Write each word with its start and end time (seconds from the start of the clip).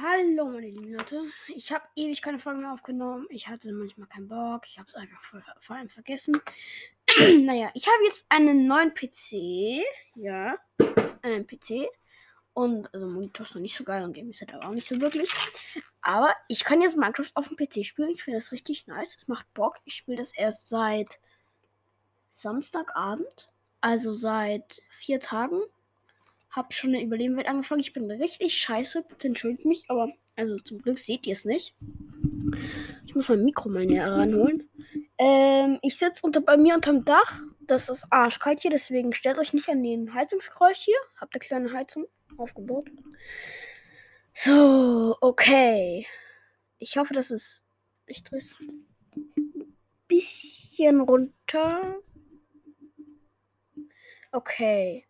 Hallo 0.00 0.44
meine 0.44 0.68
lieben 0.68 0.92
Leute. 0.92 1.24
Ich 1.48 1.72
habe 1.72 1.84
ewig 1.96 2.22
keine 2.22 2.38
Folgen 2.38 2.60
mehr 2.60 2.72
aufgenommen. 2.72 3.26
Ich 3.30 3.48
hatte 3.48 3.72
manchmal 3.72 4.06
keinen 4.06 4.28
Bock. 4.28 4.62
Ich 4.66 4.78
habe 4.78 4.88
es 4.88 4.94
einfach 4.94 5.20
vor, 5.22 5.42
vor 5.58 5.74
allem 5.74 5.88
vergessen. 5.88 6.40
naja, 7.18 7.70
ich 7.74 7.88
habe 7.88 8.04
jetzt 8.04 8.24
einen 8.28 8.68
neuen 8.68 8.94
PC. 8.94 9.82
Ja, 10.14 10.56
einen 11.22 11.48
PC. 11.48 11.88
Und 12.54 12.94
also 12.94 13.08
Monitor 13.08 13.44
ist 13.44 13.56
noch 13.56 13.62
nicht 13.62 13.76
so 13.76 13.82
geil 13.82 14.04
und 14.04 14.12
Game 14.12 14.32
Set 14.32 14.54
aber 14.54 14.68
auch 14.68 14.74
nicht 14.74 14.86
so 14.86 15.00
wirklich. 15.00 15.32
Aber 16.00 16.32
ich 16.46 16.62
kann 16.62 16.80
jetzt 16.80 16.96
Minecraft 16.96 17.32
auf 17.34 17.48
dem 17.48 17.56
PC 17.56 17.84
spielen. 17.84 18.10
Ich 18.10 18.22
finde 18.22 18.38
das 18.38 18.52
richtig 18.52 18.86
nice. 18.86 19.16
Es 19.16 19.26
macht 19.26 19.52
Bock. 19.52 19.78
Ich 19.84 19.96
spiele 19.96 20.18
das 20.18 20.32
erst 20.32 20.68
seit 20.68 21.18
Samstagabend. 22.32 23.52
Also 23.80 24.14
seit 24.14 24.80
vier 24.90 25.18
Tagen 25.18 25.60
habe 26.50 26.72
schon 26.72 26.90
eine 26.90 27.02
Überlebenwelt 27.02 27.46
angefangen. 27.46 27.80
Ich 27.80 27.92
bin 27.92 28.10
richtig 28.10 28.54
scheiße. 28.54 29.04
Bitte 29.08 29.28
entschuldigt 29.28 29.64
mich, 29.64 29.84
aber 29.88 30.12
also 30.36 30.56
zum 30.58 30.78
Glück 30.78 30.98
seht 30.98 31.26
ihr 31.26 31.32
es 31.32 31.44
nicht. 31.44 31.74
Ich 33.06 33.14
muss 33.14 33.28
mein 33.28 33.44
Mikro 33.44 33.68
mal 33.68 33.84
näher 33.84 34.10
ranholen. 34.10 34.68
Ähm, 35.18 35.78
ich 35.82 35.98
sitze 35.98 36.20
unter 36.22 36.40
bei 36.40 36.56
mir 36.56 36.74
unterm 36.74 37.04
Dach. 37.04 37.40
Das 37.60 37.88
ist 37.88 38.06
arschkalt 38.10 38.60
hier, 38.60 38.70
deswegen 38.70 39.12
stellt 39.12 39.38
euch 39.38 39.52
nicht 39.52 39.68
an 39.68 39.82
den 39.82 40.14
Heizungsgeräusch 40.14 40.78
hier. 40.78 40.98
Habt 41.16 41.34
ihr 41.34 41.40
kleine 41.40 41.72
Heizung 41.72 42.06
aufgebaut? 42.38 42.88
So, 44.32 45.16
okay. 45.20 46.06
Ich 46.78 46.96
hoffe, 46.96 47.14
dass 47.14 47.30
es. 47.30 47.64
Ich 48.06 48.22
drehe 48.22 48.38
es 48.38 48.54
ein 48.60 49.76
bisschen 50.06 51.00
runter. 51.00 51.98
Okay. 54.30 55.07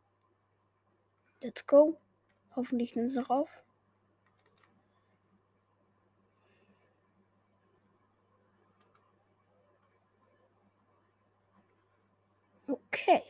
Let's 1.41 1.67
go. 1.67 2.01
Hoffentlich 2.57 2.97
nimmt 2.97 3.11
es 3.11 3.17
noch 3.17 3.31
auf. 3.31 3.63
Okay. 12.67 13.23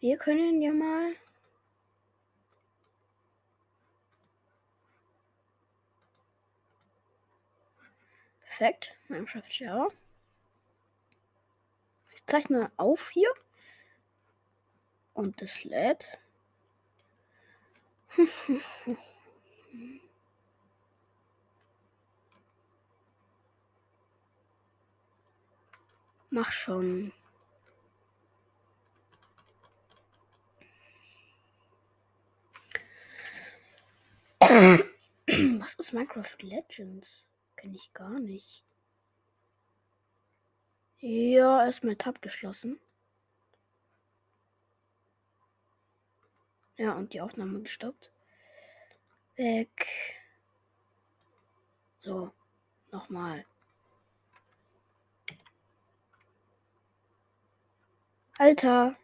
Wir 0.00 0.16
können 0.18 0.60
ja 0.60 0.72
mal 0.72 1.14
Perfekt. 8.42 8.94
Minecraft 9.08 9.48
Java 9.48 9.88
zeichne 12.32 12.72
auf 12.78 13.10
hier. 13.10 13.30
Und 15.12 15.42
das 15.42 15.64
lädt. 15.64 16.18
Mach 26.30 26.50
schon. 26.52 27.12
Was 34.40 35.74
ist 35.74 35.92
Minecraft 35.92 36.38
Legends? 36.40 37.26
Kenne 37.56 37.76
ich 37.76 37.92
gar 37.92 38.18
nicht. 38.18 38.64
Ja, 41.04 41.64
erstmal 41.64 41.96
Tab 41.96 42.22
geschlossen. 42.22 42.78
Ja, 46.76 46.92
und 46.94 47.12
die 47.12 47.20
Aufnahme 47.20 47.60
gestoppt. 47.60 48.12
Weg. 49.34 49.88
So, 51.98 52.32
nochmal. 52.92 53.44
Alter. 58.38 58.96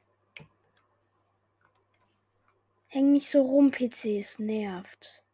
Häng 2.86 3.10
nicht 3.10 3.28
so 3.28 3.42
rum, 3.42 3.72
PCs. 3.72 4.38
Nervt. 4.38 5.24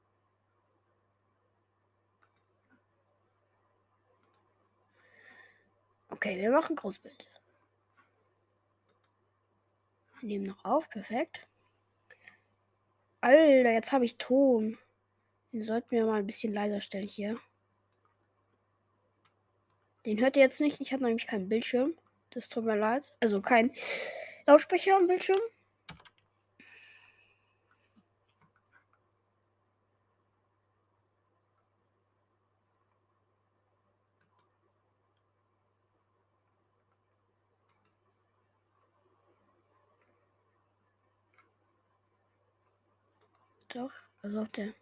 Okay, 6.25 6.41
wir 6.41 6.51
machen 6.51 6.75
Großbild. 6.75 7.29
Nehmen 10.23 10.47
noch 10.47 10.65
auf, 10.65 10.89
perfekt. 10.89 11.47
Alter, 13.21 13.71
jetzt 13.71 13.93
habe 13.93 14.07
ich 14.07 14.17
Ton. 14.17 14.79
Den 15.53 15.61
sollten 15.61 15.91
wir 15.91 16.07
mal 16.07 16.21
ein 16.21 16.27
bisschen 16.27 16.55
leiser 16.55 16.81
stellen 16.81 17.07
hier. 17.07 17.37
Den 20.07 20.19
hört 20.19 20.37
ihr 20.37 20.43
jetzt 20.43 20.63
nicht. 20.63 20.81
Ich 20.81 20.95
habe 20.95 21.05
nämlich 21.05 21.27
keinen 21.27 21.51
Bildschirm. 21.51 21.93
Das 22.31 22.49
tut 22.49 22.65
mir 22.65 22.79
leid. 22.79 23.13
Also 23.21 23.43
kein 23.43 23.71
Lautsprecher 24.47 24.97
am 24.97 25.09
Bildschirm. 25.09 25.41
Doch, 43.75 43.93
also 44.23 44.41
auf 44.41 44.53
der. 44.53 44.73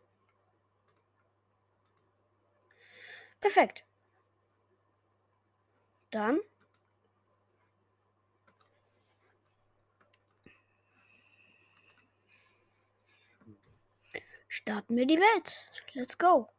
Perfekt. 3.41 3.85
Dann. 6.11 6.41
Starten 14.49 14.95
wir 14.95 15.07
die 15.07 15.19
Welt. 15.19 15.71
Let's 15.95 16.19
go. 16.19 16.53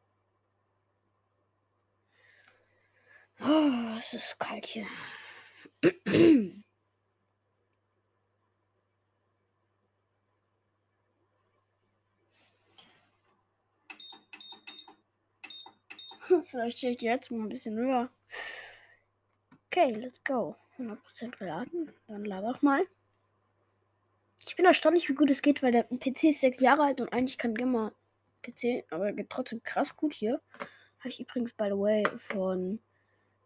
Oh, 3.41 3.97
es 3.99 4.13
ist 4.13 4.39
kalt 4.39 4.65
hier. 4.65 4.87
Vielleicht 16.45 16.77
stehe 16.77 16.93
ich 16.93 17.01
jetzt 17.01 17.31
mal 17.31 17.43
ein 17.43 17.49
bisschen 17.49 17.75
höher. 17.77 18.09
Okay, 19.67 19.91
let's 19.91 20.23
go. 20.23 20.55
100% 20.77 21.37
geladen. 21.37 21.93
Dann 22.07 22.25
lade 22.25 22.47
auch 22.47 22.61
mal. 22.61 22.85
Ich 24.45 24.55
bin 24.55 24.65
erstaunlich, 24.65 25.07
wie 25.09 25.15
gut 25.15 25.31
es 25.31 25.41
geht, 25.41 25.63
weil 25.63 25.71
der 25.71 25.83
PC 25.83 26.25
ist 26.25 26.41
sechs 26.41 26.61
Jahre 26.61 26.83
alt 26.83 26.99
und 26.99 27.13
eigentlich 27.13 27.37
kann 27.37 27.55
immer 27.55 27.93
PC, 28.41 28.83
aber 28.89 29.07
er 29.07 29.13
geht 29.13 29.29
trotzdem 29.29 29.63
krass 29.63 29.95
gut 29.95 30.13
hier. 30.13 30.41
Habe 30.99 31.09
ich 31.09 31.19
übrigens, 31.19 31.53
by 31.53 31.65
the 31.65 31.77
way, 31.77 32.03
von 32.17 32.79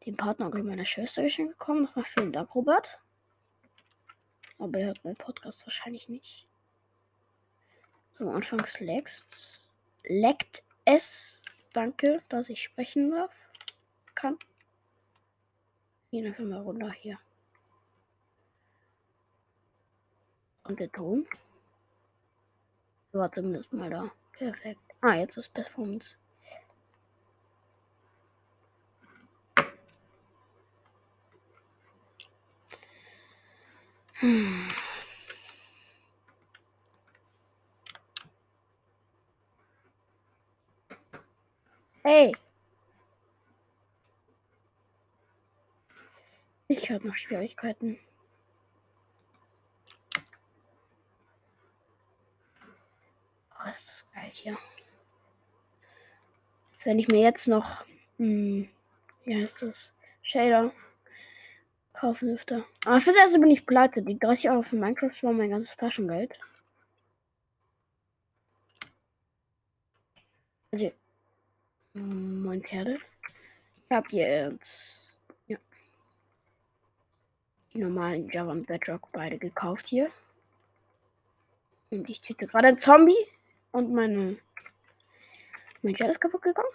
dem 0.06 0.16
Partner 0.16 0.50
meiner 0.50 0.86
Schwester 0.86 1.24
geschenkt 1.24 1.58
bekommen. 1.58 1.84
Nochmal 1.84 2.06
vielen 2.06 2.32
Dank, 2.32 2.54
Robert. 2.56 3.00
Aber 4.58 4.80
er 4.80 4.90
hat 4.90 5.04
meinen 5.04 5.18
Podcast 5.18 5.66
wahrscheinlich 5.66 6.10
nicht. 6.10 6.48
So, 8.18 8.30
anfangs 8.30 8.80
leckt 8.80 10.64
es 10.86 11.42
Danke, 11.78 12.24
dass 12.28 12.50
ich 12.50 12.64
sprechen 12.64 13.12
darf. 13.12 13.52
Kann. 14.16 14.40
Gehen 16.10 16.26
einfach 16.26 16.44
mal 16.44 16.62
runter 16.62 16.92
hier. 16.92 17.20
Und 20.64 20.80
der 20.80 20.92
Ton. 20.92 21.28
War 23.12 23.32
zumindest 23.32 23.72
mal 23.74 23.92
da. 23.92 24.12
Perfekt. 24.32 24.82
Ah, 25.02 25.14
jetzt 25.14 25.38
ist 25.38 25.54
Performance. 25.54 26.18
Hm. 34.14 34.68
Hey. 42.10 42.32
Ich 46.70 46.90
habe 46.90 47.06
noch 47.06 47.18
Schwierigkeiten. 47.18 48.00
Oh, 53.52 53.66
das 53.66 53.84
ist 53.84 54.14
geil 54.14 54.30
hier. 54.32 54.58
Wenn 56.86 56.98
ich 56.98 57.10
mir 57.10 57.20
jetzt 57.20 57.50
noch, 57.50 57.84
hm, 58.16 58.70
wie 59.26 59.44
heißt 59.44 59.64
das? 59.64 59.94
Shader 60.22 60.72
kaufen 61.92 62.30
dürfte. 62.30 62.64
Aber 62.86 63.02
fürs 63.02 63.18
erste 63.18 63.40
bin 63.40 63.52
ich 63.52 63.66
pleite. 63.66 64.02
Die 64.02 64.18
30 64.18 64.50
Euro 64.50 64.62
für 64.62 64.78
Minecraft 64.78 65.24
war 65.24 65.34
mein 65.34 65.50
ganzes 65.50 65.76
Taschengeld. 65.76 66.40
Also, 70.72 70.94
mein 71.98 72.64
Pferde. 72.64 73.00
Ich 73.90 73.96
habe 73.96 74.08
jetzt 74.12 75.14
ja, 75.48 75.58
die 77.74 77.80
normalen 77.80 78.30
Java 78.30 78.52
und 78.52 78.68
Bedrock 78.68 79.10
beide 79.12 79.38
gekauft 79.38 79.88
hier. 79.88 80.12
Und 81.90 82.10
ich 82.10 82.22
töte 82.22 82.48
gerade 82.48 82.68
einen 82.68 82.78
Zombie 82.78 83.26
und 83.72 83.94
meine 83.94 84.38
mein 85.82 85.96
Pferd 85.96 86.12
ist 86.12 86.22
kaputt 86.22 86.42
gegangen. 86.42 86.68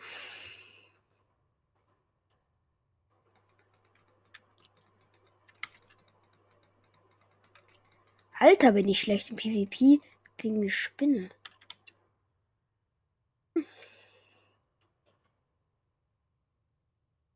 Alter, 8.38 8.72
bin 8.72 8.88
ich 8.88 9.00
schlecht 9.00 9.30
im 9.30 9.36
PvP 9.36 10.00
gegen 10.36 10.56
eine 10.56 10.70
Spinne. 10.70 11.28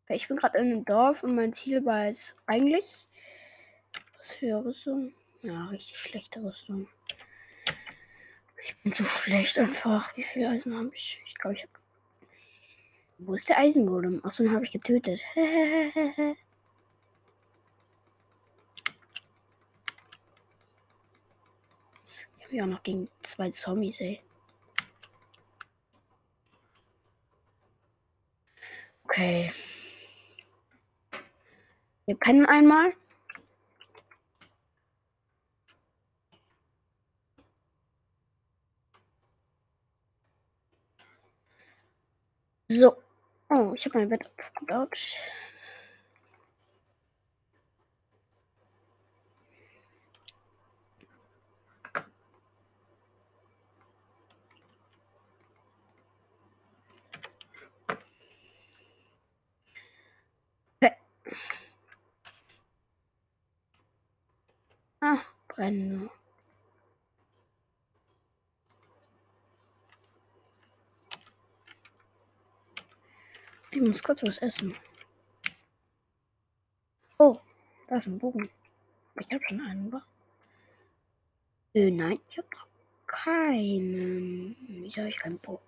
Ich 0.08 0.28
bin 0.28 0.36
gerade 0.36 0.58
in 0.58 0.64
einem 0.64 0.84
Dorf 0.84 1.22
und 1.22 1.34
mein 1.34 1.52
Ziel 1.52 1.84
war 1.84 2.06
jetzt 2.06 2.36
eigentlich. 2.46 3.06
Was 4.18 4.32
für 4.32 4.64
Rüstung? 4.64 5.14
Ja, 5.42 5.64
richtig 5.66 5.98
schlechte 5.98 6.42
Rüstung. 6.42 6.88
Ich 8.62 8.76
bin 8.82 8.92
zu 8.92 9.04
schlecht 9.04 9.58
einfach. 9.58 10.16
Wie 10.16 10.22
viel 10.22 10.46
Eisen 10.46 10.76
habe 10.76 10.90
ich? 10.94 11.20
Ich 11.26 11.36
glaube, 11.36 11.56
ich 11.56 11.62
habe. 11.62 11.72
Wo 13.18 13.34
ist 13.34 13.48
der 13.48 13.58
Eisengolem? 13.58 14.24
Achso, 14.24 14.42
den 14.42 14.52
habe 14.52 14.64
ich 14.64 14.72
getötet. 14.72 15.22
Ja, 22.50 22.64
noch 22.64 22.82
gegen 22.82 23.08
zwei 23.22 23.50
Zombies, 23.50 24.00
ey. 24.00 24.20
Okay. 29.04 29.52
Wir 32.06 32.16
pennen 32.16 32.46
einmal. 32.46 32.92
So. 42.68 42.96
Oh, 43.50 43.72
ich 43.74 43.84
habe 43.86 43.98
mein 43.98 44.08
Bett 44.08 44.24
abgebaut. 44.38 44.98
Brennen. 65.56 66.10
Ich 73.70 73.80
muss 73.80 74.02
kurz 74.02 74.22
was 74.22 74.38
essen. 74.38 74.74
Oh, 77.18 77.38
da 77.88 77.96
ist 77.96 78.06
ein 78.06 78.18
Bogen. 78.18 78.50
Ich 79.18 79.26
habe 79.32 79.42
schon 79.48 79.60
einen, 79.62 79.88
oder? 79.88 80.04
Äh, 81.72 81.90
nein, 81.90 82.18
ich 82.28 82.36
habe 82.36 82.48
noch 82.54 82.68
keinen. 83.06 84.56
Wieso 84.68 84.98
habe 84.98 85.08
ich 85.08 85.18
keinen 85.18 85.38
Bogen? 85.38 85.62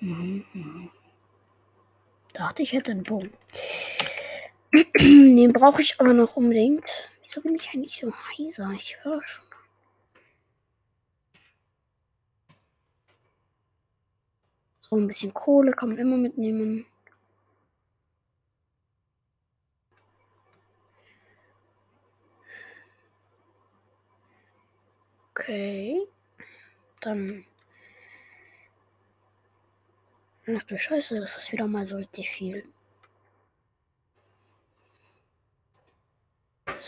Mhm, 0.00 0.44
mhm. 0.52 0.90
Dachte 2.32 2.62
ich 2.62 2.72
hätte 2.72 2.92
einen 2.92 3.04
Bogen. 3.04 3.32
Den 4.98 5.52
brauche 5.52 5.82
ich 5.82 5.98
aber 6.00 6.12
noch 6.12 6.36
unbedingt. 6.36 7.10
Wieso 7.22 7.40
bin 7.40 7.54
ich 7.54 7.70
eigentlich 7.70 8.00
so 8.00 8.12
heiser? 8.12 8.70
Ich 8.72 9.02
höre 9.02 9.26
schon. 9.26 9.46
So 14.80 14.96
ein 14.96 15.06
bisschen 15.06 15.34
Kohle 15.34 15.72
kann 15.72 15.90
man 15.90 15.98
immer 15.98 16.16
mitnehmen. 16.16 16.86
Okay. 25.30 26.06
Dann. 27.00 27.44
Ach 30.46 30.62
du 30.64 30.76
Scheiße, 30.78 31.20
das 31.20 31.36
ist 31.36 31.52
wieder 31.52 31.66
mal 31.66 31.86
so 31.86 31.96
richtig 31.96 32.30
viel. 32.30 32.64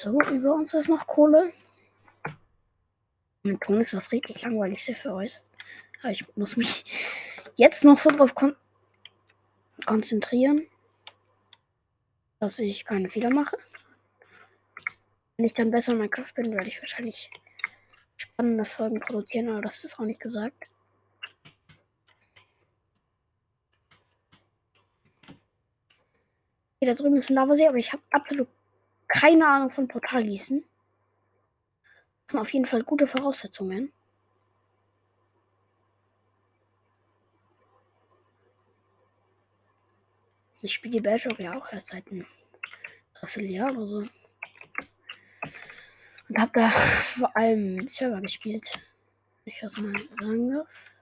So, 0.03 0.19
über 0.19 0.55
uns 0.55 0.73
ist 0.73 0.89
noch 0.89 1.07
Kohle. 1.07 1.53
Mit 3.43 3.61
Ton 3.61 3.83
ist 3.83 3.93
das 3.93 4.13
richtig 4.13 4.41
langweilig 4.41 4.83
für 4.97 5.13
euch. 5.13 5.43
Aber 6.01 6.11
ich 6.11 6.25
muss 6.39 6.57
mich 6.57 6.85
jetzt 7.57 7.85
noch 7.85 7.99
so 7.99 8.09
drauf 8.09 8.35
kon 8.35 8.57
konzentrieren, 9.85 10.67
dass 12.39 12.59
ich 12.61 12.87
keine 12.87 13.11
Fehler 13.11 13.29
mache. 13.29 13.59
Wenn 15.37 15.45
ich 15.45 15.53
dann 15.53 15.71
besser 15.71 15.93
in 15.93 15.99
Minecraft 15.99 16.33
bin, 16.35 16.51
werde 16.53 16.69
ich 16.69 16.81
wahrscheinlich 16.81 17.31
spannende 18.17 18.65
Folgen 18.65 19.01
produzieren, 19.01 19.51
aber 19.51 19.61
das 19.61 19.85
ist 19.85 19.99
auch 19.99 20.05
nicht 20.05 20.21
gesagt. 20.21 20.65
Hier 26.79 26.89
da 26.89 26.95
drüben 26.95 27.19
ist 27.19 27.29
ein 27.29 27.35
Lavasee, 27.35 27.69
aber 27.69 27.77
ich 27.77 27.93
habe 27.93 28.03
absolut 28.09 28.49
keine 29.11 29.47
Ahnung 29.47 29.71
von 29.71 29.89
Portalgießen. 29.89 30.65
Das 32.27 32.33
sind 32.33 32.41
auf 32.41 32.53
jeden 32.53 32.65
Fall 32.65 32.83
gute 32.83 33.07
Voraussetzungen. 33.07 33.93
Ich 40.63 40.75
spiele 40.75 40.93
die 40.93 41.01
Belgium 41.01 41.35
ja 41.39 41.59
auch 41.59 41.73
erst 41.73 41.89
seit 41.89 42.07
einem 42.11 42.27
Dreivierteljahr 43.15 43.73
oder 43.73 43.87
so. 43.87 44.09
Und 46.29 46.39
habe 46.39 46.53
da 46.53 46.71
vor 46.71 47.37
allem 47.37 47.89
Server 47.89 48.21
gespielt. 48.21 48.79
Wenn 49.45 49.55
ich 49.55 49.61
das 49.61 49.77
mal 49.77 49.93
sagen 50.21 50.53
darf. 50.53 51.01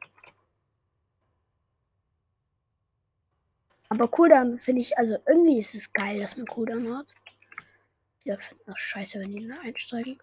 Aber 3.90 4.08
Cooldown 4.08 4.60
finde 4.60 4.80
ich, 4.80 4.96
also 4.96 5.18
irgendwie 5.26 5.58
ist 5.58 5.74
es 5.74 5.92
geil, 5.92 6.20
dass 6.20 6.36
man 6.36 6.46
Cooldown 6.46 6.96
hat. 6.96 7.14
Viele 8.28 8.42
finden 8.42 8.64
das 8.66 8.80
scheiße, 8.82 9.20
wenn 9.20 9.32
die 9.32 9.48
da 9.48 9.58
einsteigen. 9.60 10.18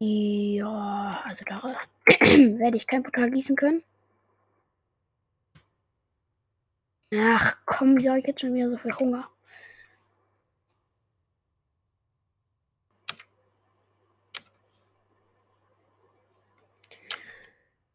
Ja, 0.00 1.22
also 1.24 1.46
da 1.46 1.62
werde 2.06 2.76
ich 2.76 2.86
kein 2.86 3.02
Portal 3.02 3.30
gießen 3.30 3.56
können. 3.56 3.82
Ach 7.14 7.56
komm, 7.64 7.96
wieso 7.96 8.10
habe 8.10 8.20
ich 8.20 8.26
jetzt 8.26 8.42
schon 8.42 8.52
wieder 8.52 8.68
so 8.68 8.76
viel 8.76 8.92
Hunger? 8.98 9.30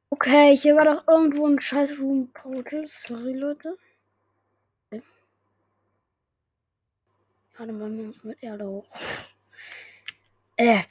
Okay, 0.10 0.58
hier 0.58 0.76
war 0.76 0.86
doch 0.86 1.08
irgendwo 1.08 1.46
ein 1.46 1.60
scheiß 1.62 2.00
Room 2.00 2.32
Portal. 2.34 2.88
Sorry, 2.88 3.34
Leute. 3.34 3.78
Wollen 7.58 7.80
wir 7.80 8.06
uns 8.08 8.24
mit 8.24 8.44
Erde 8.44 8.66
hoch. 8.66 8.88
Äh. 10.58 10.84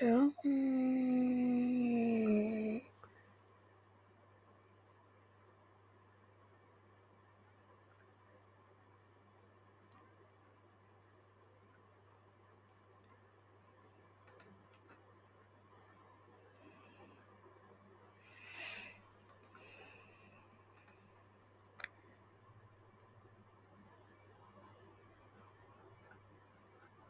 Hm. 0.00 0.30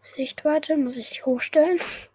Sichtweite 0.03 0.77
muss 0.77 0.97
ich 0.97 1.25
hochstellen. 1.25 1.79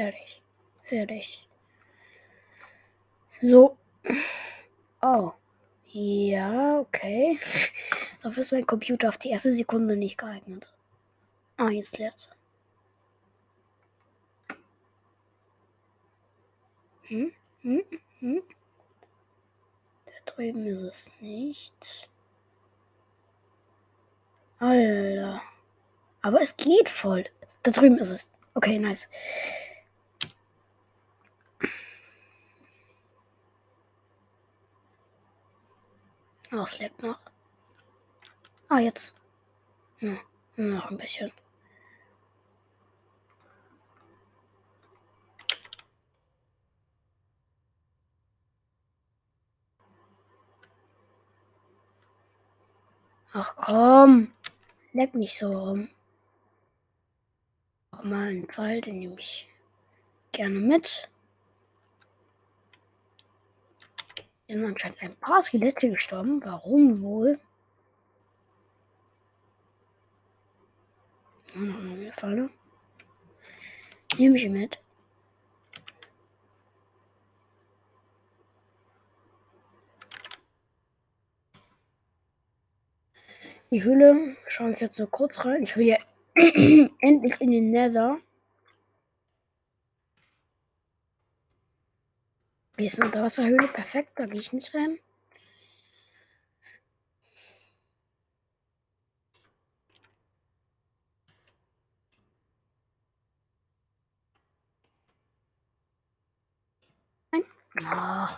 Fertig. 0.00 0.42
Fertig. 0.82 1.48
So. 3.42 3.76
Oh. 5.02 5.32
Ja, 5.92 6.78
okay. 6.78 7.38
Dafür 8.22 8.40
ist 8.40 8.52
mein 8.52 8.66
Computer 8.66 9.10
auf 9.10 9.18
die 9.18 9.28
erste 9.28 9.52
Sekunde 9.52 9.98
nicht 9.98 10.16
geeignet. 10.16 10.72
Ah, 11.58 11.68
jetzt 11.68 11.98
leert. 11.98 12.34
Hm? 17.02 17.32
Hm? 17.60 17.82
Hm? 18.20 18.42
Da 20.06 20.32
drüben 20.32 20.66
ist 20.66 20.80
es 20.80 21.10
nicht. 21.20 22.08
Alter. 24.60 25.42
Aber 26.22 26.40
es 26.40 26.56
geht 26.56 26.88
voll. 26.88 27.24
Da 27.62 27.70
drüben 27.70 27.98
ist 27.98 28.10
es. 28.10 28.32
Okay, 28.54 28.78
nice. 28.78 29.06
Oh, 36.52 36.62
es 36.62 36.78
leckt 36.80 37.02
noch. 37.02 37.20
Ah, 38.68 38.78
jetzt. 38.80 39.14
Ja, 40.00 40.16
noch 40.56 40.90
ein 40.90 40.96
bisschen. 40.96 41.32
Ach 53.32 53.54
komm. 53.56 54.32
Leck 54.92 55.14
nicht 55.14 55.38
so 55.38 55.56
rum. 55.56 55.88
Auch 57.92 58.02
mal 58.02 58.28
einen 58.28 58.48
Pfeil, 58.48 58.80
den 58.80 58.98
nehme 58.98 59.20
ich 59.20 59.48
gerne 60.32 60.56
mit. 60.56 61.09
Sind 64.50 64.64
anscheinend 64.64 65.00
ein 65.00 65.14
paar 65.14 65.44
Skelette 65.44 65.90
gestorben. 65.90 66.44
Warum 66.44 67.00
wohl? 67.02 67.38
Noch 71.54 71.78
eine 71.78 72.12
Falle. 72.12 72.50
Nehme 74.18 74.34
ich 74.34 74.48
mit. 74.48 74.80
Die 83.70 83.84
Höhle 83.84 84.36
schaue 84.48 84.72
ich 84.72 84.80
jetzt 84.80 84.96
so 84.96 85.06
kurz 85.06 85.44
rein. 85.44 85.62
Ich 85.62 85.76
will 85.76 85.86
ja 85.86 85.98
endlich 86.34 87.40
in 87.40 87.52
den 87.52 87.70
Nether. 87.70 88.18
Hier 92.80 92.86
ist 92.86 92.98
eine 92.98 93.08
Unterwasserhöhle. 93.08 93.68
Perfekt, 93.68 94.12
da 94.14 94.24
gehe 94.24 94.40
ich 94.40 94.54
nicht 94.54 94.74
rein. 94.74 94.98
Nein. 107.32 107.44
Oh. 107.82 108.28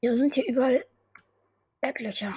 Hier 0.00 0.16
sind 0.16 0.32
hier 0.34 0.46
überall 0.48 0.86
Erdlöcher. 1.82 2.34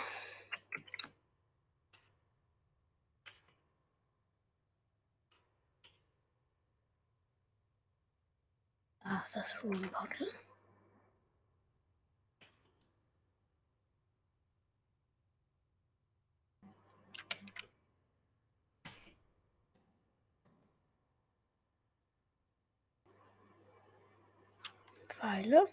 Ah, 9.13 9.22
ist 9.27 9.36
das 9.36 9.63
ein 9.63 9.91
Bottle? 9.91 10.27
Pfeile. 25.08 25.67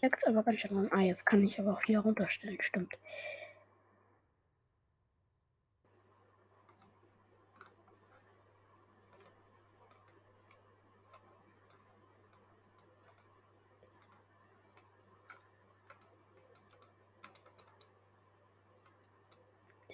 Leckt 0.00 0.26
aber 0.26 0.42
ganz 0.42 0.60
schön. 0.60 0.92
Ah, 0.92 1.00
jetzt 1.00 1.24
kann 1.24 1.44
ich 1.44 1.60
aber 1.60 1.74
auch 1.74 1.82
hier 1.84 2.00
runterstellen. 2.00 2.60
Stimmt. 2.60 2.98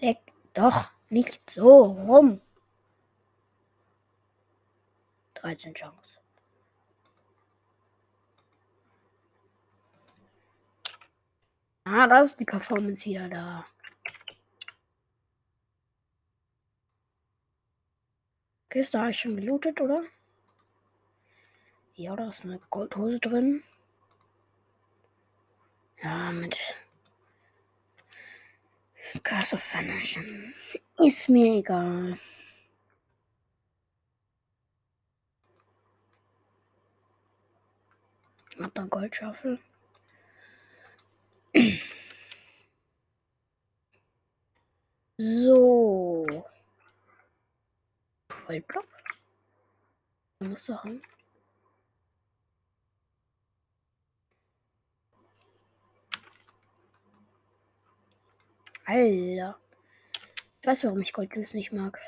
Leck 0.00 0.18
doch 0.58 0.90
nicht 1.08 1.50
so 1.50 1.84
rum. 1.84 2.40
13 5.34 5.72
Chance. 5.72 6.18
Ah, 11.84 12.06
da 12.08 12.22
ist 12.22 12.38
die 12.40 12.44
Performance 12.44 13.04
wieder 13.04 13.28
da. 13.28 13.66
Kiste 18.68 18.98
habe 18.98 19.10
ich 19.10 19.18
schon 19.18 19.36
gelootet, 19.36 19.80
oder? 19.80 20.02
Ja, 21.94 22.16
da 22.16 22.28
ist 22.28 22.44
eine 22.44 22.58
Goldhose 22.70 23.20
drin. 23.20 23.62
Ja, 26.02 26.32
mit 26.32 26.76
Curse 29.22 29.54
of 29.54 29.74
Vanishing. 29.74 30.52
Ist 30.98 31.28
mir 31.28 31.58
egal. 31.58 32.18
Hab 38.60 38.74
da 38.74 38.82
Goldschaufel. 38.84 39.58
So. 45.16 46.26
Goldblock. 48.46 48.86
Muss 50.40 50.66
Sachen. 50.66 51.02
Alter. 58.88 59.60
Ich 60.60 60.66
weiß, 60.66 60.84
warum 60.84 61.02
ich 61.02 61.12
Goldjuice 61.12 61.52
nicht 61.52 61.72
mag. 61.72 62.00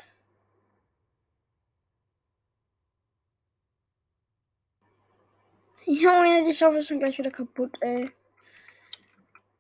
Junge, 5.85 6.45
die 6.47 6.55
Schaufel 6.55 6.79
ist 6.79 6.89
schon 6.89 6.99
gleich 6.99 7.19
wieder 7.19 7.31
kaputt, 7.31 7.77
ey. 7.83 8.11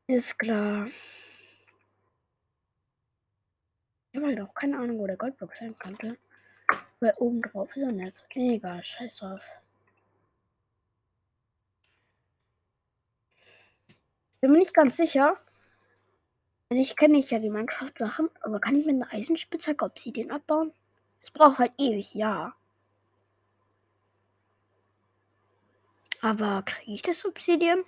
Ist 0.06 0.38
klar. 0.38 0.86
Ich 4.12 4.16
habe 4.16 4.28
halt 4.28 4.40
auch 4.40 4.54
keine 4.54 4.78
Ahnung, 4.78 4.98
wo 4.98 5.06
der 5.06 5.18
Goldblock 5.18 5.54
sein 5.54 5.76
könnte. 5.76 6.16
Weil 7.00 7.14
oben 7.18 7.42
drauf 7.42 7.76
ist 7.76 7.82
er 7.82 7.92
nicht. 7.92 8.24
Egal, 8.34 8.82
scheiß 8.82 9.16
drauf. 9.16 9.44
Bin 14.40 14.52
mir 14.52 14.58
nicht 14.58 14.72
ganz 14.72 14.96
sicher. 14.96 15.38
Also 16.70 16.82
ich 16.82 16.96
kenne 16.96 17.16
nicht 17.16 17.32
ja 17.32 17.40
die 17.40 17.50
Minecraft-Sachen, 17.50 18.30
aber 18.42 18.60
kann 18.60 18.76
ich 18.76 18.86
mit 18.86 18.94
einer 18.94 19.12
Eisenspitzhacke 19.12 19.84
Obsidian 19.84 20.30
abbauen? 20.30 20.72
Es 21.20 21.32
braucht 21.32 21.58
halt 21.58 21.72
ewig, 21.78 22.14
ja. 22.14 22.54
Aber 26.22 26.62
kriege 26.62 26.92
ich 26.92 27.02
das 27.02 27.24
Obsidian? 27.24 27.82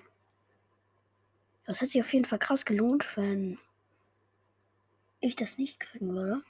Das 1.65 1.81
hat 1.81 1.91
sich 1.91 2.01
auf 2.01 2.13
jeden 2.13 2.25
Fall 2.25 2.41
krass 2.41 2.65
gelohnt, 2.65 3.17
wenn 3.17 3.59
ich 5.21 5.37
das 5.37 5.59
nicht 5.59 5.79
kriegen 5.79 6.13
würde. 6.13 6.43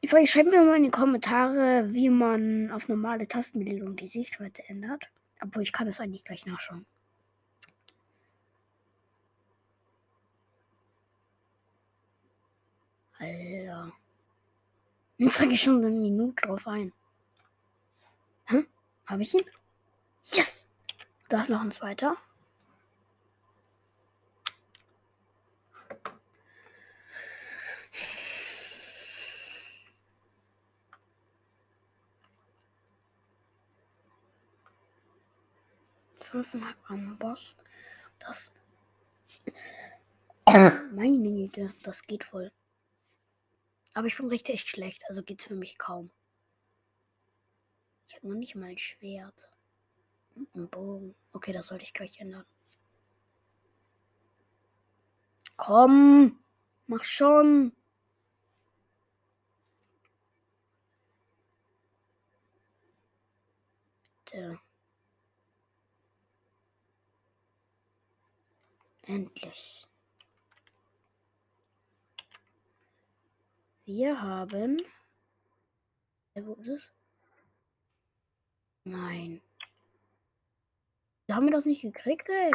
Ich 0.00 0.10
Übrigens, 0.10 0.30
schreibt 0.30 0.50
mir 0.50 0.62
mal 0.62 0.76
in 0.76 0.84
die 0.84 0.90
Kommentare, 0.90 1.92
wie 1.92 2.08
man 2.08 2.70
auf 2.70 2.88
normale 2.88 3.28
Tastenbelegung 3.28 3.96
die 3.96 4.08
Sichtweite 4.08 4.66
ändert. 4.68 5.10
Obwohl, 5.44 5.62
ich 5.62 5.72
kann 5.74 5.86
es 5.86 6.00
eigentlich 6.00 6.24
gleich 6.24 6.46
nachschauen. 6.46 6.86
Alter. 13.18 13.92
Jetzt 15.18 15.36
sage 15.36 15.52
ich 15.52 15.60
schon 15.60 15.84
eine 15.84 15.90
Minute 15.90 16.46
drauf 16.46 16.66
ein. 16.66 16.92
Hä? 18.46 18.64
Habe 19.06 19.22
ich 19.22 19.34
ihn? 19.34 19.44
Yes! 20.32 20.66
Da 21.28 21.42
ist 21.42 21.50
noch 21.50 21.60
ein 21.60 21.70
zweiter. 21.70 22.16
Am 36.88 37.16
Boss. 37.18 37.54
Das. 38.18 38.52
Meine 40.46 41.18
Güte, 41.18 41.72
das 41.84 42.02
geht 42.02 42.24
voll. 42.24 42.50
Aber 43.94 44.08
ich 44.08 44.16
bin 44.16 44.26
richtig 44.26 44.62
schlecht, 44.62 45.04
also 45.08 45.22
geht's 45.22 45.44
für 45.46 45.54
mich 45.54 45.78
kaum. 45.78 46.10
Ich 48.08 48.16
habe 48.16 48.28
noch 48.28 48.34
nicht 48.34 48.56
mal 48.56 48.66
ein 48.66 48.78
Schwert. 48.78 49.48
Und 50.34 50.52
einen 50.56 50.68
Bogen. 50.68 51.14
Okay, 51.32 51.52
das 51.52 51.68
sollte 51.68 51.84
ich 51.84 51.92
gleich 51.92 52.18
ändern. 52.20 52.44
Komm, 55.56 56.40
mach 56.88 57.04
schon. 57.04 57.72
Bitte. 64.24 64.63
Endlich. 69.06 69.86
Wir 73.84 74.20
haben. 74.20 74.82
Wo 76.34 76.54
ist 76.54 76.68
es? 76.68 76.92
Nein. 78.84 79.40
Da 81.26 81.36
haben 81.36 81.46
wir 81.46 81.52
das 81.52 81.66
nicht 81.66 81.82
gekriegt, 81.82 82.28
ey. 82.28 82.52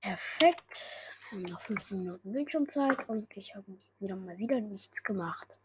Perfekt. 0.00 1.10
Wir 1.30 1.38
haben 1.38 1.52
noch 1.52 1.60
15 1.60 1.98
Minuten 1.98 2.32
Bildschirmzeit 2.32 3.08
und 3.08 3.36
ich 3.36 3.54
habe 3.54 3.78
wieder 3.98 4.16
mal 4.16 4.38
wieder 4.38 4.60
nichts 4.60 5.02
gemacht. 5.02 5.58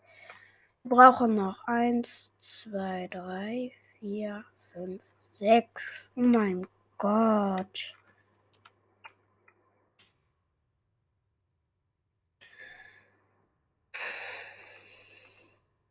Wir 0.83 0.95
brauchen 0.95 1.35
noch 1.35 1.67
1, 1.67 2.33
2, 2.39 3.07
3, 3.09 3.71
4, 3.99 4.45
5, 4.73 5.17
6. 5.21 6.11
Oh 6.15 6.21
mein 6.21 6.65
Gott. 6.97 7.95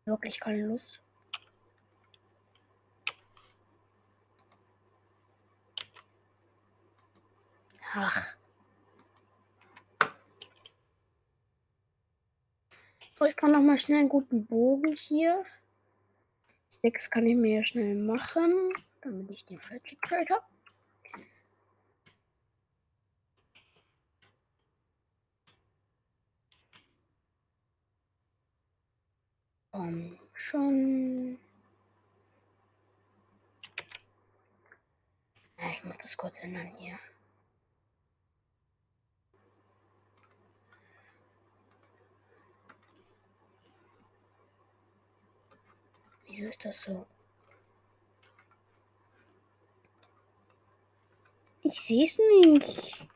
Wirklich 0.09 0.41
keine 0.41 0.65
Lust. 0.65 1.03
Ach. 7.93 8.35
So, 13.18 13.27
ich 13.27 13.37
kann 13.37 13.53
noch 13.53 13.61
mal 13.61 13.79
schnell 13.79 13.99
einen 13.99 14.09
guten 14.09 14.47
Bogen 14.47 14.94
hier. 14.94 15.44
Sechs 16.68 17.11
kann 17.11 17.27
ich 17.27 17.37
mir 17.37 17.59
ja 17.59 17.66
schnell 17.66 17.94
machen, 17.94 18.73
damit 19.03 19.31
ich 19.31 19.44
den 19.44 19.61
Trade 19.61 20.35
habe. 20.35 20.47
Komm 29.79 30.19
schon. 30.33 31.38
ich 35.71 35.85
muss 35.85 35.97
das 36.03 36.17
kurz 36.17 36.41
ändern 36.41 36.67
hier. 36.79 36.99
Wieso 46.27 46.47
ist 46.47 46.64
das 46.64 46.83
so? 46.83 47.07
Ich 51.62 51.81
sehe 51.81 52.05
es 52.05 52.19
nicht. 52.19 53.09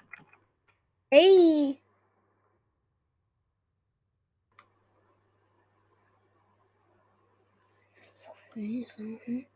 Hey. 1.10 1.81
Das 8.02 8.10
ist 8.56 9.46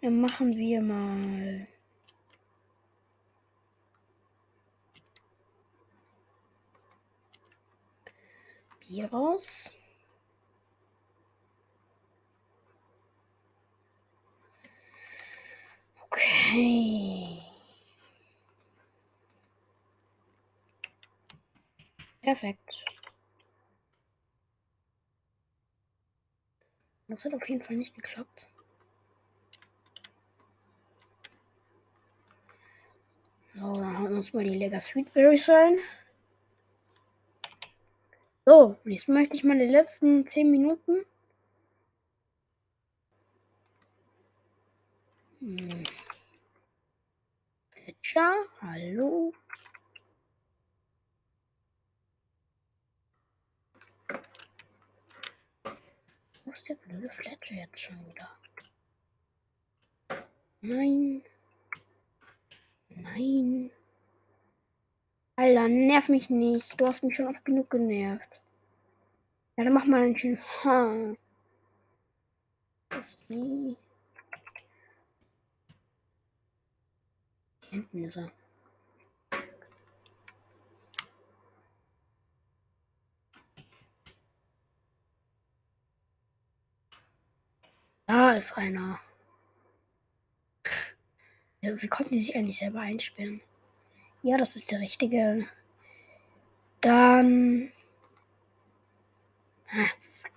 dann 0.00 0.20
machen 0.20 0.56
wir 0.56 0.80
mal. 0.82 1.66
Bier 8.80 9.06
raus. 9.12 9.72
Okay. 16.04 17.38
Perfekt. 22.22 22.84
Das 27.08 27.24
hat 27.24 27.34
auf 27.34 27.48
jeden 27.48 27.62
Fall 27.62 27.76
nicht 27.76 27.94
geklappt. 27.94 28.48
Uns 34.20 34.34
mal 34.34 34.44
die 34.44 34.50
Lega 34.50 34.78
Sweetberries 34.78 35.48
rein. 35.48 35.78
So, 38.44 38.76
jetzt 38.84 39.08
möchte 39.08 39.34
ich 39.34 39.44
die 39.58 39.64
letzten 39.64 40.26
10 40.26 40.50
Minuten. 40.50 41.06
Hm. 45.38 45.84
Fletcher, 47.70 48.34
hallo. 48.60 49.32
Wo 56.44 56.50
ist 56.50 56.68
der 56.68 56.74
blöde 56.74 57.08
Fletcher 57.08 57.54
jetzt 57.54 57.80
schon 57.80 58.06
wieder? 58.06 58.30
Nein. 60.60 61.22
Nein. 62.90 63.70
Alter, 65.40 65.68
nerv 65.68 66.10
mich 66.10 66.28
nicht. 66.28 66.78
Du 66.78 66.86
hast 66.86 67.02
mich 67.02 67.16
schon 67.16 67.26
oft 67.26 67.42
genug 67.46 67.70
genervt. 67.70 68.42
Ja, 69.56 69.64
dann 69.64 69.72
mach 69.72 69.86
mal 69.86 70.02
einen 70.02 70.18
schönen 70.18 70.38
Ha. 70.64 71.14
Hinten 77.70 78.04
ist 78.04 78.18
er. 78.18 78.30
Da 88.06 88.32
ist 88.32 88.58
einer. 88.58 89.00
Also, 91.64 91.80
wie 91.80 91.88
konnten 91.88 92.12
die 92.12 92.20
sich 92.20 92.36
eigentlich 92.36 92.58
selber 92.58 92.80
einsperren? 92.80 93.40
Ja, 94.22 94.36
das 94.36 94.54
ist 94.56 94.70
der 94.70 94.80
richtige. 94.80 95.48
Dann. 96.80 97.72
Ah, 99.70 99.86
fuck. 100.00 100.32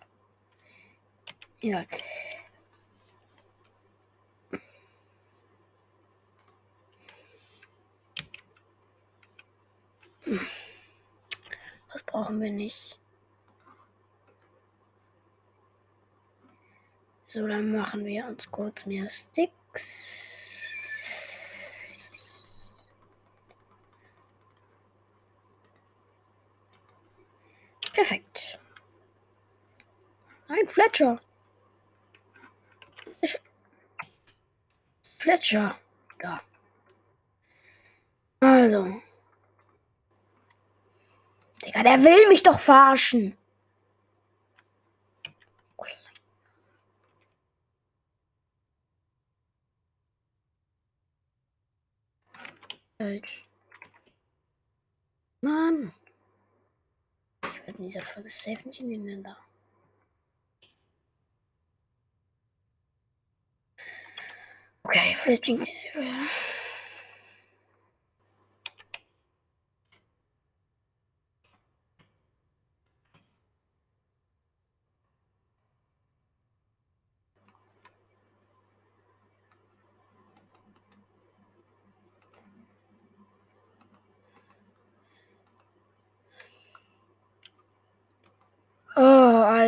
Was 11.92 12.04
brauchen 12.04 12.42
wir 12.42 12.52
nicht? 12.52 12.98
So, 17.28 17.48
dann 17.48 17.72
machen 17.72 18.06
wir 18.06 18.28
uns 18.28 18.50
kurz 18.52 18.86
mehr 18.86 19.08
Sticks. 19.08 20.43
Perfekt. 28.04 28.60
Nein, 30.50 30.68
Fletcher. 30.68 31.22
Fletcher. 35.20 35.80
Da. 36.20 36.42
Also. 38.42 39.02
Digga, 41.66 41.84
der 41.84 42.04
will 42.04 42.28
mich 42.28 42.44
doch 42.44 42.60
verarschen. 42.60 43.38
Falsch. 52.98 53.48
Mann. 55.40 55.94
Ich 57.66 57.76
in 57.80 57.88
dieser 57.88 58.02
Folge 58.02 58.30
safe 58.30 58.68
nicht 58.68 58.82
in 58.82 58.90
den. 59.06 59.28
Okay, 64.84 65.16
Fletching. 65.16 65.66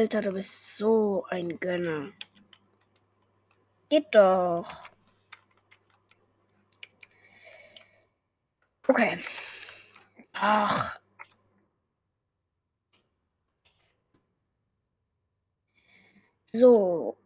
Alter, 0.05 0.21
du 0.21 0.33
bist 0.33 0.77
so 0.77 1.25
ein 1.29 1.59
Gönner. 1.59 2.11
Geht 3.89 4.13
doch. 4.13 4.87
Okay. 8.87 9.17
Ach. 10.33 10.99
So. 16.45 17.17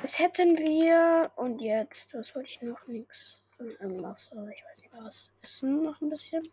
Das 0.00 0.18
hätten 0.18 0.56
wir. 0.58 1.30
Und 1.36 1.60
jetzt, 1.60 2.12
was 2.14 2.34
wollte 2.34 2.48
ich 2.48 2.62
noch? 2.62 2.84
Nix. 2.88 3.40
Irgendwas. 3.60 4.28
Ich 4.32 4.64
weiß 4.64 4.80
nicht 4.80 4.92
was. 4.92 5.30
Essen 5.40 5.84
noch 5.84 6.00
ein 6.00 6.10
bisschen. 6.10 6.50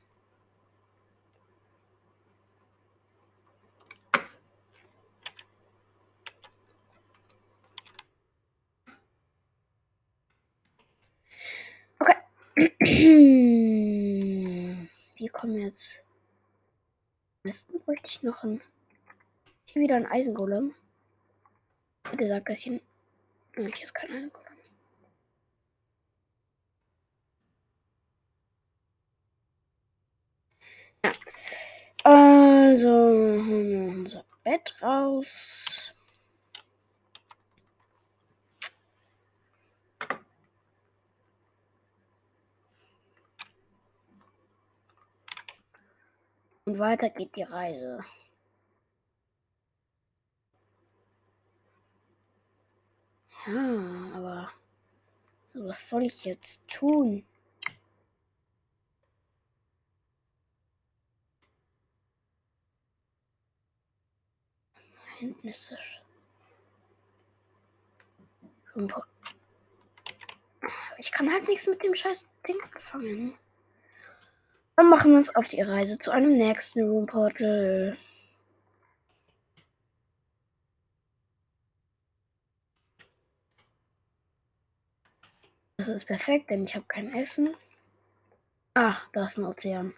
Wir 15.15 15.29
kommen 15.31 15.59
jetzt. 15.59 16.03
Am 17.37 17.43
besten 17.43 17.79
bräuchte 17.79 18.09
ich 18.09 18.21
noch 18.21 18.43
ein. 18.43 18.59
Hier 19.63 19.81
wieder 19.81 19.95
ein 19.95 20.05
Eisengolem. 20.05 20.75
Wie 22.11 22.17
gesagt, 22.17 22.49
dass 22.49 22.59
hier. 22.59 22.81
Nein, 23.55 23.71
hier 23.73 23.83
ist 23.85 23.93
kein 23.93 24.11
Eisengolem. 24.11 24.57
Ja. 31.05 31.13
Also 32.03 32.91
unser 32.91 34.25
Bett 34.43 34.75
raus. 34.81 35.88
Und 46.69 46.77
weiter 46.77 47.09
geht 47.09 47.35
die 47.35 47.41
Reise. 47.41 48.05
Ja, 53.47 54.11
aber 54.13 54.51
was 55.55 55.89
soll 55.89 56.03
ich 56.03 56.25
jetzt 56.25 56.61
tun? 56.67 57.25
hinten 65.17 65.47
ist 65.47 65.71
das. 65.71 66.03
Ich 70.99 71.11
kann 71.11 71.31
halt 71.31 71.47
nichts 71.47 71.65
mit 71.65 71.83
dem 71.83 71.95
scheiß 71.95 72.29
Ding 72.47 72.61
anfangen. 72.61 73.39
Dann 74.79 74.87
machen 74.87 75.11
wir 75.11 75.17
uns 75.17 75.35
auf 75.35 75.45
die 75.45 75.61
Reise 75.61 75.99
zu 75.99 76.09
einem 76.09 76.37
nächsten 76.37 76.89
Room 76.89 77.05
Portal. 77.05 77.97
Das 85.75 85.89
ist 85.89 86.05
perfekt, 86.05 86.49
denn 86.49 86.63
ich 86.63 86.75
habe 86.75 86.85
kein 86.87 87.13
Essen. 87.13 87.53
Ah, 88.73 88.95
da 89.11 89.25
ist 89.25 89.37
ein 89.37 89.43
Ozean. 89.43 89.93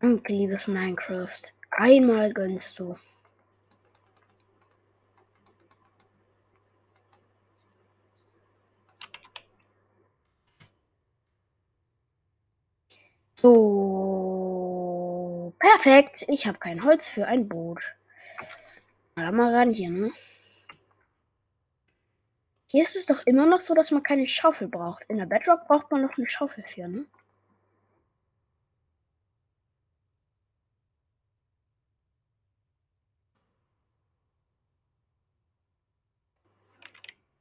Und 0.00 0.28
liebes 0.28 0.66
Minecraft, 0.66 1.42
einmal 1.70 2.32
gönnst 2.32 2.80
du. 2.80 2.96
So. 13.40 13.54
Perfekt. 15.60 16.24
Ich 16.28 16.46
habe 16.48 16.58
kein 16.58 16.82
Holz 16.82 17.06
für 17.08 17.26
ein 17.26 17.48
Boot. 17.48 17.94
Mal 19.14 19.30
mal 19.32 19.54
ran 19.54 19.70
hier, 19.70 19.90
ne? 19.90 20.10
Hier 22.66 22.82
ist 22.82 22.96
es 22.96 23.06
doch 23.06 23.26
immer 23.26 23.46
noch 23.46 23.60
so, 23.60 23.74
dass 23.74 23.90
man 23.90 24.02
keine 24.02 24.26
Schaufel 24.28 24.68
braucht. 24.68 25.04
In 25.08 25.18
der 25.18 25.26
Bedrock 25.26 25.66
braucht 25.68 25.90
man 25.90 26.02
noch 26.02 26.16
eine 26.18 26.28
Schaufel 26.28 26.64
für, 26.66 26.88
ne? 26.88 27.06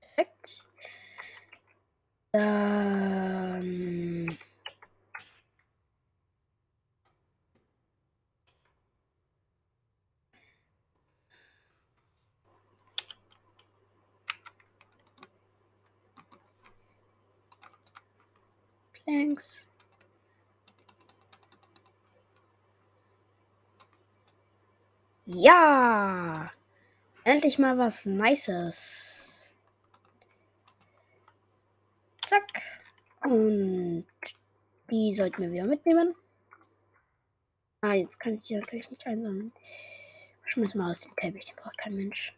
Perfekt. 0.01 0.65
Dann. 2.31 3.16
Thanks. 19.37 19.71
Ja! 25.25 26.45
Endlich 27.23 27.59
mal 27.59 27.77
was 27.77 28.05
Nices. 28.05 29.51
Zack. 32.25 32.61
Und 33.23 34.07
die 34.89 35.13
sollten 35.13 35.41
wir 35.41 35.51
wieder 35.51 35.65
mitnehmen. 35.65 36.15
Ah, 37.81 37.93
jetzt 37.93 38.19
kann 38.19 38.35
ich 38.35 38.47
die 38.47 38.55
natürlich 38.55 38.89
nicht 38.89 39.05
einsammeln. 39.05 39.51
Schmiss 40.45 40.73
mal 40.73 40.91
aus 40.91 41.01
dem 41.01 41.15
Teppich, 41.15 41.45
den 41.45 41.55
braucht 41.57 41.77
kein 41.77 41.95
Mensch. 41.95 42.33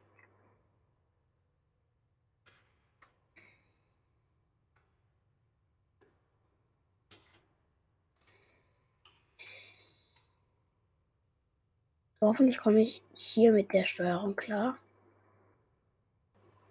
Hoffentlich 12.22 12.58
komme 12.58 12.82
ich 12.82 13.02
hier 13.14 13.54
mit 13.54 13.72
der 13.72 13.88
Steuerung 13.88 14.36
klar. 14.36 14.78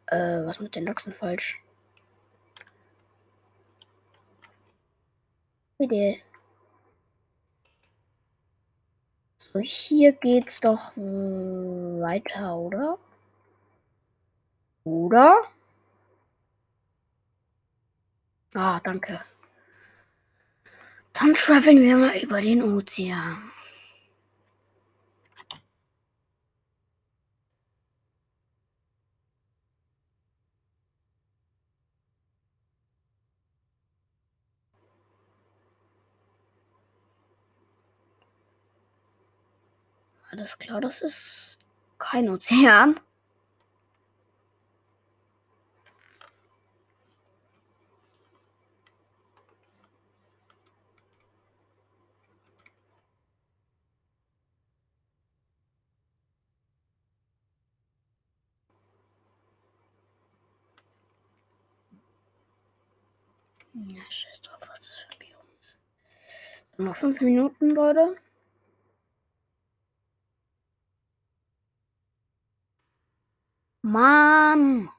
Äh, 0.06 0.44
was 0.44 0.60
mit 0.60 0.74
den 0.74 0.86
Loks 0.86 1.08
falsch? 1.14 1.62
Bitte. 5.78 6.16
So, 9.38 9.58
hier 9.60 10.12
geht's 10.12 10.60
doch 10.60 10.94
weiter, 10.96 12.56
oder? 12.56 12.98
Oder? 14.84 15.34
Ah, 18.54 18.80
danke. 18.80 19.20
Dann 21.14 21.34
traveln 21.34 21.80
wir 21.80 21.96
mal 21.96 22.16
über 22.18 22.40
den 22.40 22.62
Ozean. 22.62 23.50
Alles 40.30 40.58
klar, 40.58 40.80
das 40.80 41.00
ist 41.00 41.58
kein 41.98 42.28
Ozean. 42.28 42.94
Ja, 63.72 64.02
scheiß 64.10 64.42
drauf, 64.42 64.58
was 64.68 64.80
das 64.80 64.98
für 64.98 65.12
ein 65.12 65.18
Biom 65.18 65.40
ist. 65.58 65.78
Noch 66.76 66.96
fünf 66.96 67.20
Minuten, 67.20 67.70
Leute. 67.70 68.16
Mann! 73.90 74.90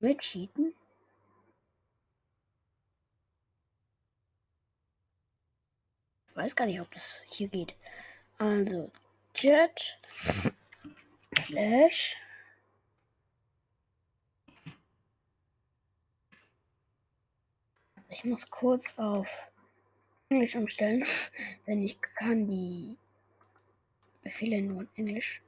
Mit 0.00 0.18
Cheaten? 0.20 0.74
Ich 6.28 6.36
weiß 6.36 6.54
gar 6.54 6.66
nicht, 6.66 6.78
ob 6.82 6.90
das 6.92 7.22
hier 7.30 7.48
geht. 7.48 7.74
Also, 8.36 8.90
Jet 9.34 9.98
slash 11.38 12.16
Ich 18.10 18.24
muss 18.24 18.48
kurz 18.50 18.92
auf 18.98 19.50
Englisch 20.28 20.56
umstellen, 20.56 21.04
denn 21.66 21.82
ich 21.82 22.00
kann 22.00 22.48
die 22.48 22.96
Befehle 24.22 24.60
nur 24.60 24.82
in 24.82 24.88
Englisch. 24.96 25.40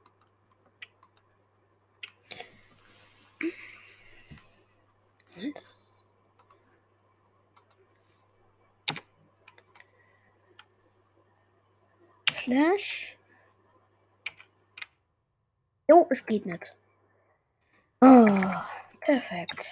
Slash. 12.34 13.16
Jo, 15.88 16.06
es 16.10 16.24
geht 16.24 16.46
nicht. 16.46 16.74
Oh, 18.00 18.28
perfekt. 19.00 19.68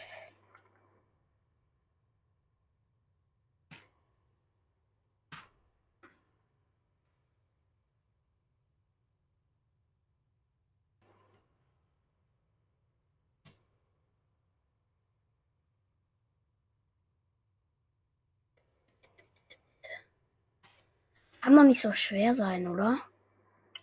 Kann 21.55 21.55
doch 21.55 21.55
nicht 21.66 21.80
so 21.80 21.92
schwer 21.92 22.34
sein, 22.36 22.68
oder? 22.68 22.98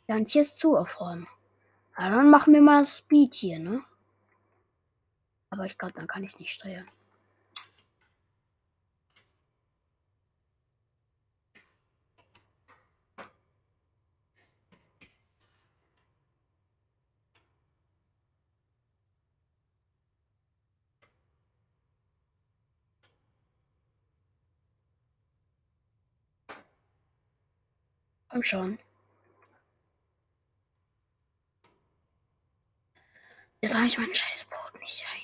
Ja, 0.07 0.15
und 0.15 0.27
hier 0.27 0.41
ist 0.41 0.57
zugefroren. 0.57 1.27
Ja, 1.97 2.09
dann 2.09 2.29
machen 2.29 2.53
wir 2.53 2.61
mal 2.61 2.85
Speed 2.85 3.33
hier, 3.33 3.59
ne? 3.59 3.81
Aber 5.49 5.65
ich 5.65 5.77
glaube, 5.77 5.93
dann 5.93 6.07
kann 6.07 6.23
ich 6.23 6.31
es 6.31 6.39
nicht 6.39 6.51
steuern. 6.51 6.87
Komm 28.33 28.43
schon. 28.43 28.79
Jetzt 33.61 33.75
habe 33.75 33.85
ich 33.85 33.95
mein 33.99 34.15
scheiß 34.15 34.45
Boot 34.45 34.79
nicht 34.79 35.05
ein. 35.05 35.19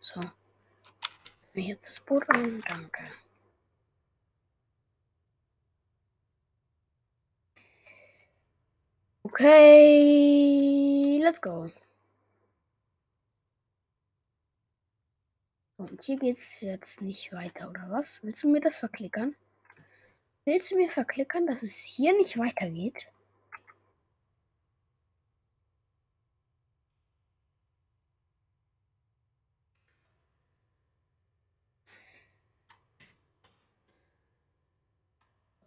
So. 0.00 0.20
Mir 1.52 1.64
jetzt 1.64 1.86
das 1.86 2.00
Boot 2.00 2.28
an, 2.28 2.60
danke. 2.66 3.08
Okay, 9.22 11.20
let's 11.22 11.40
go. 11.40 11.70
Und 15.78 16.02
hier 16.02 16.18
geht 16.18 16.36
es 16.36 16.60
jetzt 16.62 17.02
nicht 17.02 17.32
weiter, 17.32 17.68
oder 17.68 17.86
was? 17.90 18.22
Willst 18.22 18.42
du 18.42 18.48
mir 18.48 18.60
das 18.60 18.78
verklickern? 18.78 19.34
Willst 20.44 20.70
du 20.70 20.76
mir 20.76 20.90
verklickern, 20.90 21.46
dass 21.46 21.62
es 21.62 21.76
hier 21.76 22.12
nicht 22.16 22.38
weitergeht? 22.38 23.08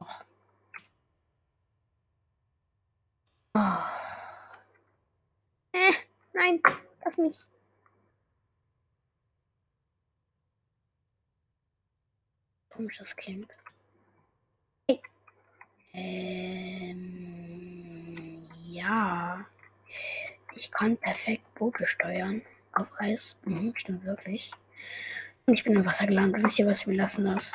Oh. 0.02 0.06
Oh. 3.54 3.60
Äh, 5.74 5.94
nein, 6.34 6.62
lass 7.04 7.18
mich. 7.18 7.46
Komisch 12.80 13.00
das 13.00 13.14
klingt. 13.14 13.58
Ähm, 15.94 17.12
ja. 18.68 19.46
Ich 20.56 20.72
kann 20.72 20.96
perfekt 20.96 21.44
Boote 21.56 21.86
steuern. 21.86 22.42
Auf 22.72 22.94
Eis. 22.98 23.36
Mhm, 23.44 23.74
stimmt 23.76 24.06
wirklich. 24.06 24.54
Und 25.46 25.56
ich 25.56 25.66
bin 25.66 25.74
im 25.74 25.86
Wasser 25.86 26.08
gelandet. 26.08 26.42
Wisst 26.42 26.58
ihr 26.60 26.68
was? 26.68 26.88
Wir 26.88 26.96
lassen 26.96 27.26
das. 27.26 27.52